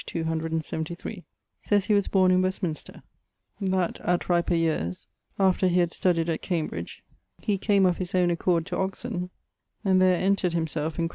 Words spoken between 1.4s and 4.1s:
sayes he was borne in Westminster: that